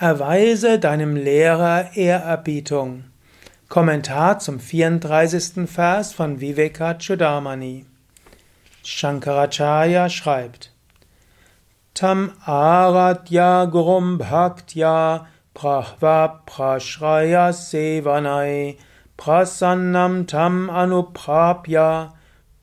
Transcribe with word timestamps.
Erweise 0.00 0.78
deinem 0.78 1.16
Lehrer 1.16 1.96
Ehrerbietung. 1.96 3.02
Kommentar 3.68 4.38
zum 4.38 4.60
34. 4.60 5.68
Vers 5.68 6.12
von 6.12 6.40
Vivekachudamani. 6.40 7.84
Shankaracharya 8.84 10.08
schreibt: 10.08 10.72
Tam 11.94 12.30
aradya 12.46 13.64
gurum 13.64 14.18
bhaktya 14.18 15.26
prahva 15.52 16.44
prashraya 16.46 17.52
sevanai 17.52 18.78
prasannam 19.16 20.28
tam 20.28 20.70
anuprapya 20.70 22.12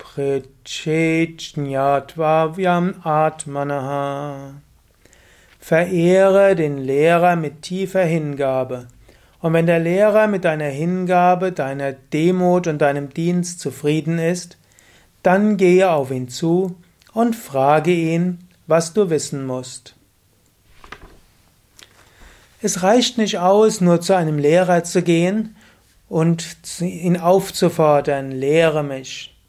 prichetnyatva 0.00 2.56
atmanaha 3.04 4.54
Verehre 5.60 6.56
den 6.56 6.78
Lehrer 6.78 7.36
mit 7.36 7.62
tiefer 7.62 8.04
Hingabe. 8.04 8.88
Und 9.40 9.52
wenn 9.52 9.66
der 9.66 9.78
Lehrer 9.78 10.26
mit 10.26 10.44
deiner 10.44 10.68
Hingabe, 10.68 11.52
deiner 11.52 11.92
Demut 11.92 12.66
und 12.66 12.78
deinem 12.78 13.10
Dienst 13.10 13.60
zufrieden 13.60 14.18
ist, 14.18 14.58
dann 15.22 15.56
gehe 15.56 15.90
auf 15.90 16.10
ihn 16.10 16.28
zu 16.28 16.76
und 17.12 17.36
frage 17.36 17.92
ihn, 17.92 18.38
was 18.66 18.94
du 18.94 19.10
wissen 19.10 19.46
musst. 19.46 19.94
Es 22.62 22.82
reicht 22.82 23.18
nicht 23.18 23.38
aus, 23.38 23.80
nur 23.80 24.00
zu 24.00 24.14
einem 24.14 24.38
Lehrer 24.38 24.84
zu 24.84 25.02
gehen 25.02 25.56
und 26.08 26.44
ihn 26.80 27.16
aufzufordern, 27.16 28.30
lehre 28.32 28.82
mich. 28.82 29.39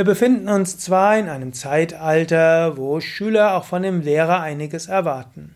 Wir 0.00 0.06
befinden 0.06 0.48
uns 0.48 0.78
zwar 0.78 1.18
in 1.18 1.28
einem 1.28 1.52
Zeitalter, 1.52 2.78
wo 2.78 3.00
Schüler 3.00 3.54
auch 3.54 3.64
von 3.64 3.82
dem 3.82 4.00
Lehrer 4.00 4.40
einiges 4.40 4.86
erwarten. 4.86 5.54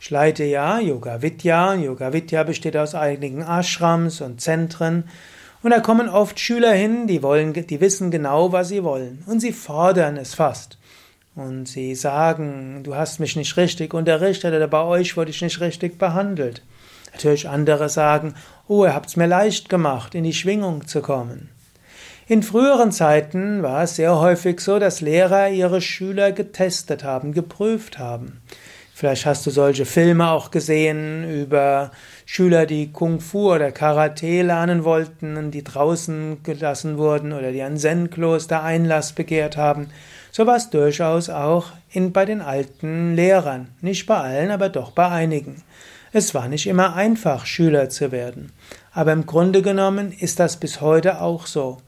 Ich 0.00 0.10
leite 0.10 0.42
ja 0.42 0.80
Yoga 0.80 1.22
Vidya. 1.22 1.74
Yoga 1.74 2.12
Vidya 2.12 2.42
besteht 2.42 2.76
aus 2.76 2.96
einigen 2.96 3.42
Ashrams 3.42 4.22
und 4.22 4.40
Zentren. 4.40 5.04
Und 5.62 5.70
da 5.70 5.78
kommen 5.78 6.08
oft 6.08 6.40
Schüler 6.40 6.72
hin, 6.72 7.06
die 7.06 7.22
wollen, 7.22 7.52
die 7.52 7.80
wissen 7.80 8.10
genau, 8.10 8.50
was 8.50 8.70
sie 8.70 8.82
wollen. 8.82 9.22
Und 9.26 9.38
sie 9.38 9.52
fordern 9.52 10.16
es 10.16 10.34
fast. 10.34 10.78
Und 11.36 11.68
sie 11.68 11.94
sagen, 11.94 12.80
du 12.82 12.96
hast 12.96 13.20
mich 13.20 13.36
nicht 13.36 13.56
richtig 13.56 13.94
unterrichtet 13.94 14.52
oder 14.52 14.66
bei 14.66 14.82
euch 14.82 15.16
wurde 15.16 15.30
ich 15.30 15.42
nicht 15.42 15.60
richtig 15.60 15.96
behandelt. 15.96 16.60
Natürlich 17.12 17.48
andere 17.48 17.88
sagen, 17.88 18.34
oh, 18.66 18.84
ihr 18.84 18.94
habt 18.96 19.10
es 19.10 19.16
mir 19.16 19.28
leicht 19.28 19.68
gemacht, 19.68 20.16
in 20.16 20.24
die 20.24 20.34
Schwingung 20.34 20.88
zu 20.88 21.02
kommen. 21.02 21.50
In 22.28 22.42
früheren 22.42 22.90
Zeiten 22.90 23.62
war 23.62 23.84
es 23.84 23.94
sehr 23.94 24.18
häufig 24.18 24.58
so, 24.58 24.80
dass 24.80 25.00
Lehrer 25.00 25.48
ihre 25.48 25.80
Schüler 25.80 26.32
getestet 26.32 27.04
haben, 27.04 27.30
geprüft 27.32 28.00
haben. 28.00 28.40
Vielleicht 28.92 29.26
hast 29.26 29.46
du 29.46 29.50
solche 29.50 29.84
Filme 29.84 30.30
auch 30.30 30.50
gesehen 30.50 31.30
über 31.30 31.92
Schüler, 32.24 32.66
die 32.66 32.90
Kung 32.90 33.20
Fu 33.20 33.52
oder 33.52 33.70
Karate 33.70 34.42
lernen 34.42 34.82
wollten 34.82 35.36
und 35.36 35.52
die 35.52 35.62
draußen 35.62 36.42
gelassen 36.42 36.98
wurden 36.98 37.32
oder 37.32 37.52
die 37.52 37.62
an 37.62 37.76
Zen-Kloster 37.76 38.60
Einlass 38.60 39.12
begehrt 39.12 39.56
haben. 39.56 39.90
So 40.32 40.48
war 40.48 40.56
es 40.56 40.68
durchaus 40.70 41.30
auch 41.30 41.66
in, 41.92 42.12
bei 42.12 42.24
den 42.24 42.40
alten 42.40 43.14
Lehrern. 43.14 43.68
Nicht 43.82 44.04
bei 44.06 44.16
allen, 44.16 44.50
aber 44.50 44.68
doch 44.68 44.90
bei 44.90 45.06
einigen. 45.06 45.62
Es 46.12 46.34
war 46.34 46.48
nicht 46.48 46.66
immer 46.66 46.96
einfach, 46.96 47.46
Schüler 47.46 47.88
zu 47.88 48.10
werden. 48.10 48.50
Aber 48.90 49.12
im 49.12 49.26
Grunde 49.26 49.62
genommen 49.62 50.10
ist 50.10 50.40
das 50.40 50.56
bis 50.56 50.80
heute 50.80 51.20
auch 51.20 51.46
so. 51.46 51.78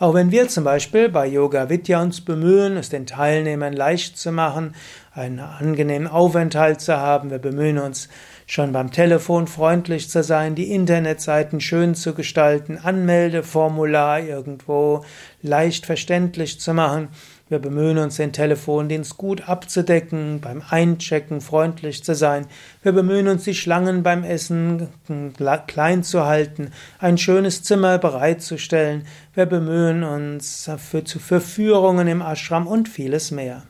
Auch 0.00 0.14
wenn 0.14 0.30
wir 0.30 0.46
zum 0.46 0.62
Beispiel 0.62 1.08
bei 1.08 1.26
Yoga 1.26 1.70
Vidya 1.70 2.00
uns 2.00 2.20
bemühen, 2.20 2.76
es 2.76 2.88
den 2.88 3.04
Teilnehmern 3.04 3.72
leicht 3.72 4.16
zu 4.16 4.30
machen, 4.30 4.76
einen 5.12 5.40
angenehmen 5.40 6.06
Aufenthalt 6.06 6.80
zu 6.80 6.96
haben, 6.96 7.32
wir 7.32 7.40
bemühen 7.40 7.78
uns 7.78 8.08
schon 8.46 8.70
beim 8.70 8.92
Telefon 8.92 9.48
freundlich 9.48 10.08
zu 10.08 10.22
sein, 10.22 10.54
die 10.54 10.70
Internetseiten 10.70 11.60
schön 11.60 11.96
zu 11.96 12.14
gestalten, 12.14 12.78
Anmeldeformular 12.78 14.20
irgendwo 14.20 15.04
leicht 15.42 15.84
verständlich 15.84 16.60
zu 16.60 16.74
machen, 16.74 17.08
wir 17.48 17.60
bemühen 17.60 17.96
uns, 17.96 18.16
den 18.16 18.32
Telefondienst 18.32 19.16
gut 19.16 19.48
abzudecken, 19.48 20.40
beim 20.40 20.62
Einchecken 20.68 21.40
freundlich 21.40 22.04
zu 22.04 22.14
sein. 22.14 22.46
Wir 22.82 22.92
bemühen 22.92 23.26
uns, 23.26 23.44
die 23.44 23.54
Schlangen 23.54 24.02
beim 24.02 24.22
Essen 24.22 24.88
klein 25.66 26.02
zu 26.02 26.26
halten, 26.26 26.72
ein 26.98 27.16
schönes 27.16 27.62
Zimmer 27.62 27.96
bereitzustellen. 27.96 29.06
Wir 29.34 29.46
bemühen 29.46 30.04
uns 30.04 30.70
für, 30.76 31.02
für 31.06 31.40
Führungen 31.40 32.06
im 32.06 32.20
Ashram 32.20 32.66
und 32.66 32.88
vieles 32.88 33.30
mehr. 33.30 33.62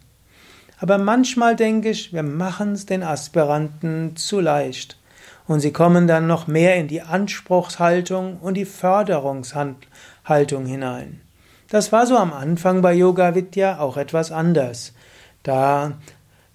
Aber 0.80 0.98
manchmal 0.98 1.54
denke 1.54 1.90
ich, 1.90 2.12
wir 2.12 2.24
machen 2.24 2.72
es 2.72 2.86
den 2.86 3.04
Aspiranten 3.04 4.16
zu 4.16 4.40
leicht. 4.40 4.98
Und 5.46 5.60
sie 5.60 5.72
kommen 5.72 6.08
dann 6.08 6.26
noch 6.26 6.46
mehr 6.46 6.76
in 6.76 6.88
die 6.88 7.02
Anspruchshaltung 7.02 8.38
und 8.38 8.54
die 8.54 8.66
Förderungshaltung 8.66 10.66
hinein. 10.66 11.20
Das 11.68 11.92
war 11.92 12.06
so 12.06 12.16
am 12.16 12.32
Anfang 12.32 12.80
bei 12.80 12.94
Yoga 12.94 13.34
Vidya 13.34 13.78
auch 13.78 13.98
etwas 13.98 14.32
anders. 14.32 14.94
Da 15.42 15.98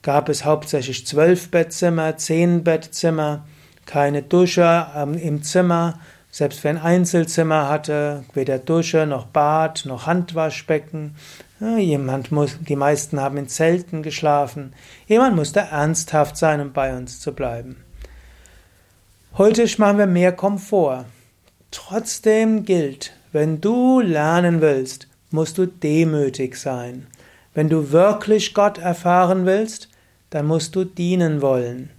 gab 0.02 0.28
es 0.28 0.44
hauptsächlich 0.44 1.06
zwölf 1.06 1.52
Bettzimmer, 1.52 2.18
zehn 2.18 2.64
Bettzimmer, 2.64 3.46
keine 3.86 4.24
Dusche 4.24 4.88
ähm, 4.96 5.14
im 5.14 5.44
Zimmer, 5.44 6.00
selbst 6.32 6.64
wenn 6.64 6.80
Einzelzimmer 6.80 7.70
hatte, 7.70 8.24
weder 8.34 8.58
Dusche 8.58 9.06
noch 9.06 9.28
Bad 9.28 9.86
noch 9.86 10.08
Handwaschbecken. 10.08 11.16
Jemand 11.60 12.32
muss, 12.32 12.58
die 12.60 12.76
meisten 12.76 13.22
haben 13.22 13.38
in 13.38 13.48
Zelten 13.48 14.02
geschlafen. 14.02 14.74
Jemand 15.06 15.36
musste 15.36 15.60
ernsthaft 15.60 16.38
sein, 16.38 16.60
um 16.60 16.74
bei 16.74 16.98
uns 16.98 17.20
zu 17.20 17.34
bleiben. 17.34 17.78
Heute 19.38 19.66
machen 19.78 20.00
wir 20.00 20.08
mehr 20.08 20.32
Komfort. 20.32 21.06
Trotzdem 21.72 22.66
gilt, 22.66 23.14
wenn 23.34 23.60
du 23.62 24.00
lernen 24.00 24.62
willst, 24.62 25.08
musst 25.32 25.58
du 25.58 25.66
demütig 25.66 26.56
sein. 26.56 27.08
Wenn 27.56 27.68
du 27.68 27.92
wirklich 27.92 28.54
Gott 28.54 28.78
erfahren 28.78 29.48
willst, 29.48 29.90
dann 30.30 30.46
musst 30.46 30.76
du 30.76 30.84
dienen 30.84 31.42
wollen. 31.42 31.90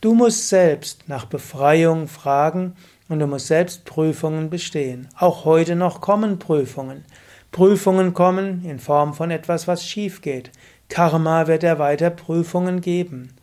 Du 0.00 0.12
musst 0.12 0.48
selbst 0.48 1.08
nach 1.08 1.26
Befreiung 1.26 2.08
fragen 2.08 2.74
und 3.08 3.20
du 3.20 3.28
musst 3.28 3.46
selbst 3.46 3.84
Prüfungen 3.84 4.50
bestehen. 4.50 5.08
Auch 5.16 5.44
heute 5.44 5.76
noch 5.76 6.00
kommen 6.00 6.40
Prüfungen. 6.40 7.04
Prüfungen 7.52 8.12
kommen 8.12 8.64
in 8.64 8.80
Form 8.80 9.14
von 9.14 9.30
etwas, 9.30 9.68
was 9.68 9.86
schief 9.86 10.20
geht. 10.20 10.50
Karma 10.88 11.46
wird 11.46 11.62
dir 11.62 11.78
weiter 11.78 12.10
Prüfungen 12.10 12.80
geben. 12.80 13.34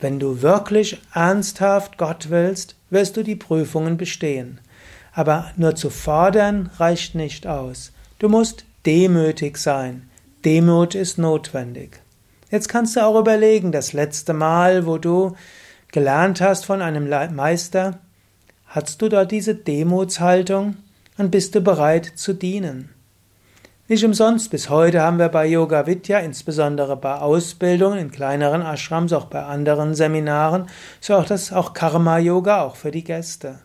Wenn 0.00 0.18
du 0.18 0.40
wirklich 0.40 1.02
ernsthaft 1.12 1.98
Gott 1.98 2.30
willst, 2.30 2.76
wirst 2.88 3.18
du 3.18 3.22
die 3.22 3.36
Prüfungen 3.36 3.98
bestehen. 3.98 4.58
Aber 5.12 5.50
nur 5.56 5.74
zu 5.74 5.90
fordern 5.90 6.70
reicht 6.78 7.14
nicht 7.14 7.46
aus. 7.46 7.92
Du 8.18 8.28
musst 8.28 8.64
demütig 8.86 9.58
sein. 9.58 10.08
Demut 10.44 10.94
ist 10.94 11.18
notwendig. 11.18 12.00
Jetzt 12.50 12.68
kannst 12.68 12.96
du 12.96 13.04
auch 13.04 13.18
überlegen, 13.18 13.72
das 13.72 13.92
letzte 13.92 14.32
Mal, 14.32 14.86
wo 14.86 14.98
du 14.98 15.36
gelernt 15.92 16.40
hast 16.40 16.64
von 16.64 16.82
einem 16.82 17.08
Meister, 17.34 17.98
hast 18.66 19.02
du 19.02 19.08
da 19.08 19.24
diese 19.24 19.54
Demutshaltung 19.54 20.76
und 21.18 21.30
bist 21.30 21.54
du 21.54 21.60
bereit 21.60 22.12
zu 22.16 22.32
dienen? 22.32 22.90
Nicht 23.88 24.04
umsonst, 24.04 24.50
bis 24.50 24.70
heute 24.70 25.00
haben 25.00 25.18
wir 25.18 25.28
bei 25.28 25.46
Yoga 25.46 25.86
Vidya, 25.86 26.20
insbesondere 26.20 26.96
bei 26.96 27.16
Ausbildungen 27.16 27.98
in 27.98 28.10
kleineren 28.12 28.62
Ashrams, 28.62 29.12
auch 29.12 29.24
bei 29.24 29.42
anderen 29.42 29.94
Seminaren, 29.94 30.66
so 31.00 31.14
auch 31.16 31.24
das 31.24 31.52
auch 31.52 31.72
Karma 31.72 32.18
Yoga, 32.18 32.62
auch 32.62 32.76
für 32.76 32.92
die 32.92 33.02
Gäste. 33.02 33.58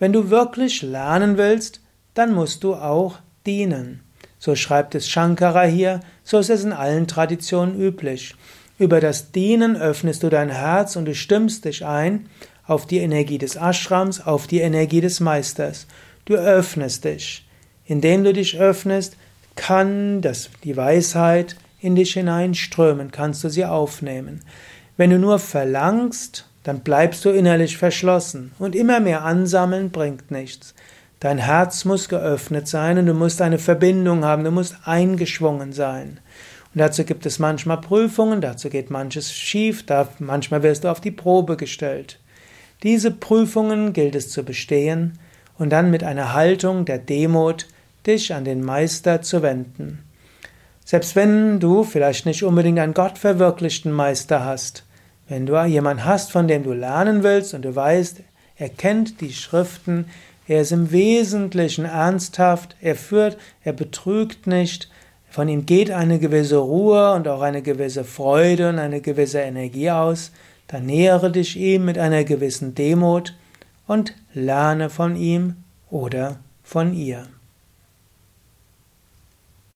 Wenn 0.00 0.12
du 0.12 0.30
wirklich 0.30 0.82
lernen 0.82 1.38
willst, 1.38 1.80
dann 2.14 2.34
musst 2.34 2.64
du 2.64 2.74
auch 2.74 3.18
dienen. 3.46 4.00
So 4.38 4.56
schreibt 4.56 4.94
es 4.94 5.08
Shankara 5.08 5.64
hier, 5.64 6.00
so 6.24 6.38
ist 6.38 6.48
es 6.48 6.64
in 6.64 6.72
allen 6.72 7.06
Traditionen 7.06 7.78
üblich. 7.78 8.34
Über 8.78 9.00
das 9.00 9.30
Dienen 9.30 9.76
öffnest 9.76 10.22
du 10.22 10.30
dein 10.30 10.48
Herz 10.48 10.96
und 10.96 11.04
du 11.04 11.14
stimmst 11.14 11.66
dich 11.66 11.84
ein 11.84 12.30
auf 12.66 12.86
die 12.86 12.98
Energie 12.98 13.36
des 13.36 13.56
Ashrams, 13.56 14.26
auf 14.26 14.46
die 14.46 14.60
Energie 14.60 15.02
des 15.02 15.20
Meisters. 15.20 15.86
Du 16.24 16.34
öffnest 16.34 17.04
dich. 17.04 17.46
Indem 17.84 18.24
du 18.24 18.32
dich 18.32 18.58
öffnest, 18.58 19.18
kann 19.54 20.22
das, 20.22 20.48
die 20.64 20.78
Weisheit 20.78 21.56
in 21.80 21.94
dich 21.94 22.14
hineinströmen, 22.14 23.10
kannst 23.10 23.44
du 23.44 23.50
sie 23.50 23.66
aufnehmen. 23.66 24.40
Wenn 24.96 25.10
du 25.10 25.18
nur 25.18 25.38
verlangst, 25.38 26.49
dann 26.62 26.80
bleibst 26.80 27.24
du 27.24 27.30
innerlich 27.30 27.76
verschlossen 27.76 28.52
und 28.58 28.76
immer 28.76 29.00
mehr 29.00 29.24
ansammeln 29.24 29.90
bringt 29.90 30.30
nichts. 30.30 30.74
Dein 31.20 31.38
Herz 31.38 31.84
muss 31.84 32.08
geöffnet 32.08 32.66
sein 32.68 32.98
und 32.98 33.06
du 33.06 33.14
musst 33.14 33.42
eine 33.42 33.58
Verbindung 33.58 34.24
haben, 34.24 34.44
du 34.44 34.50
musst 34.50 34.76
eingeschwungen 34.84 35.72
sein. 35.72 36.20
Und 36.72 36.78
dazu 36.78 37.04
gibt 37.04 37.26
es 37.26 37.38
manchmal 37.38 37.80
Prüfungen, 37.80 38.40
dazu 38.40 38.70
geht 38.70 38.90
manches 38.90 39.32
schief, 39.32 39.84
da 39.84 40.08
manchmal 40.18 40.62
wirst 40.62 40.84
du 40.84 40.88
auf 40.88 41.00
die 41.00 41.10
Probe 41.10 41.56
gestellt. 41.56 42.18
Diese 42.82 43.10
Prüfungen 43.10 43.92
gilt 43.92 44.14
es 44.14 44.30
zu 44.30 44.44
bestehen 44.44 45.18
und 45.58 45.70
dann 45.70 45.90
mit 45.90 46.04
einer 46.04 46.32
Haltung 46.32 46.84
der 46.84 46.98
Demut 46.98 47.66
dich 48.06 48.32
an 48.32 48.44
den 48.44 48.64
Meister 48.64 49.20
zu 49.20 49.42
wenden. 49.42 50.04
Selbst 50.84 51.16
wenn 51.16 51.60
du 51.60 51.84
vielleicht 51.84 52.24
nicht 52.24 52.42
unbedingt 52.42 52.78
einen 52.78 52.94
gottverwirklichten 52.94 53.92
Meister 53.92 54.44
hast, 54.44 54.84
Wenn 55.30 55.46
du 55.46 55.64
jemanden 55.64 56.04
hast, 56.04 56.32
von 56.32 56.48
dem 56.48 56.64
du 56.64 56.72
lernen 56.72 57.22
willst 57.22 57.54
und 57.54 57.62
du 57.64 57.76
weißt, 57.76 58.20
er 58.56 58.68
kennt 58.68 59.20
die 59.20 59.32
Schriften, 59.32 60.06
er 60.48 60.62
ist 60.62 60.72
im 60.72 60.90
Wesentlichen 60.90 61.84
ernsthaft, 61.84 62.74
er 62.80 62.96
führt, 62.96 63.38
er 63.62 63.72
betrügt 63.72 64.48
nicht, 64.48 64.90
von 65.30 65.48
ihm 65.48 65.66
geht 65.66 65.92
eine 65.92 66.18
gewisse 66.18 66.56
Ruhe 66.56 67.12
und 67.12 67.28
auch 67.28 67.42
eine 67.42 67.62
gewisse 67.62 68.02
Freude 68.02 68.70
und 68.70 68.80
eine 68.80 69.00
gewisse 69.00 69.38
Energie 69.38 69.92
aus, 69.92 70.32
dann 70.66 70.86
nähere 70.86 71.30
dich 71.30 71.56
ihm 71.56 71.84
mit 71.84 71.96
einer 71.96 72.24
gewissen 72.24 72.74
Demut 72.74 73.36
und 73.86 74.16
lerne 74.34 74.90
von 74.90 75.14
ihm 75.14 75.54
oder 75.90 76.40
von 76.64 76.92
ihr. 76.92 77.28